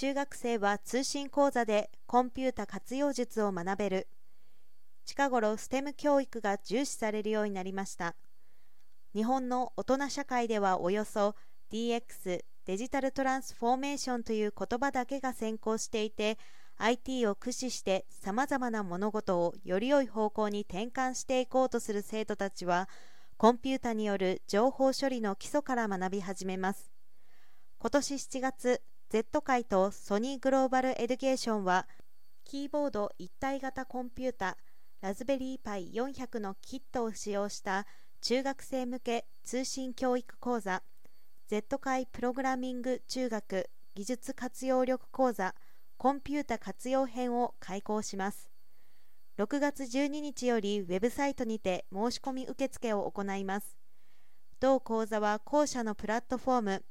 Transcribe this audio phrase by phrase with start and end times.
[0.00, 4.08] 中学生は通信講座でコンピュータ活用術を学べる。
[5.04, 8.16] 近頃 STEM 教育が重視されるようになりました。
[9.14, 11.34] 日本の大人社会ではおよそ
[11.70, 16.38] DX デジタルトランスフォーメーションという言葉だけが先行していて
[16.78, 22.88] IT を駆使してさまざまな物事をより良い方向に転換していこうとする生徒たちは
[23.36, 26.90] コンピュータによる情報処理の基礎から学び始めます。
[27.78, 28.82] 今年7月
[29.12, 31.88] Z 界とソニーグローバルエデュケーションは
[32.44, 34.56] キーボード一体型コンピュータ
[35.00, 37.88] Raspberry Pi 400のキットを使用した
[38.20, 40.84] 中学生向け通信教育講座
[41.48, 45.56] Z 界プログラミング中学技術活用力講座
[45.96, 48.48] コンピュータ活用編を開講します。
[49.38, 53.76] 6月12日よりウェブサイトにて申し込み受付を行います。
[54.60, 56.84] 同講座は後者のプラットフォーム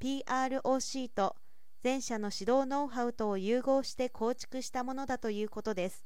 [0.00, 1.36] PROC と
[1.82, 6.04] 前者の指導ノウハウとを融合して構築したものだということです。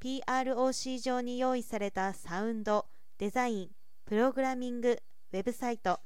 [0.00, 2.86] PROC 上に用意されたサウンド
[3.18, 3.70] デザイン
[4.04, 5.00] プログラミング
[5.32, 5.98] ウェブサイト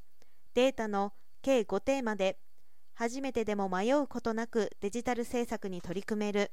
[0.54, 2.38] データの計5テーマで
[2.94, 6.50] 初めてでも迷うことなくデジタル制作に取り組める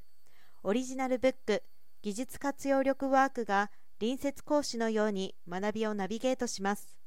[0.64, 1.64] オリジナルブック
[2.02, 6.98] 技術活用力ワークが隣接講師のように学びをナビゲートします。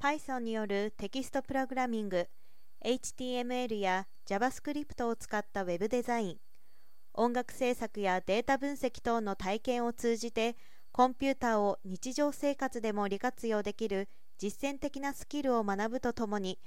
[0.00, 2.28] Python によるテキストプログラミング
[2.84, 6.36] HTML や JavaScript を使ったウェブデザイン。
[7.14, 10.54] 音楽制作やデータ分析等の体験を通じて
[10.92, 16.58] コンピューターを日常生活でも利活用できる実践的なスキルを学ぶとともに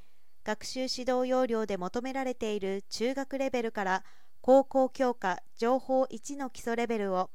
[0.43, 4.03] 学習指導要領で求められている中学レベルから
[4.41, 7.29] 高校教科情報1の基礎レベルを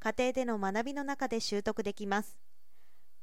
[0.00, 2.38] 家庭での学びの中で習得できます。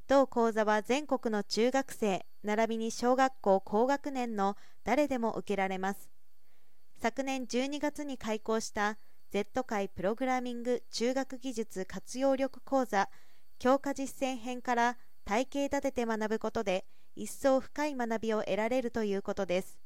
[0.07, 2.23] 同講座は全国の中学生。
[2.43, 6.09] 並びに小学校高学年の誰でも受けられます。
[6.97, 8.97] 昨年12月に開講した
[9.31, 13.09] Z 界プログラミング中学技術活用力講座
[13.59, 16.85] 強化実践編から体系立てて学ぶことで
[17.15, 19.79] 一層深い学びを得られるということです。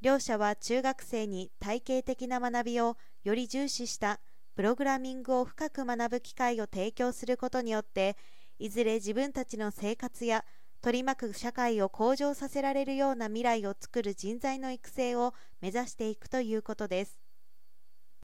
[0.00, 4.20] 両者は中学生に体系的な学びをより重視した
[4.54, 8.16] プログラミングを深く学ぶ機会を提供することによって
[8.58, 10.44] いずれ自分たちの生活や
[10.82, 17.25] 取り巻く社会を向上させられるような未来を作る人材の育成を目指していくということです。